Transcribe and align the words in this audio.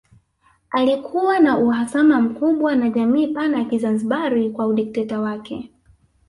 Alikuwa 0.71 1.39
na 1.39 1.57
uhasama 1.57 2.21
mkubwa 2.21 2.75
na 2.75 2.89
jamii 2.89 3.27
pana 3.27 3.59
ya 3.59 3.65
Kizanzibari 3.65 4.49
kwa 4.49 4.67
udikteta 4.67 5.19
wake 5.19 5.71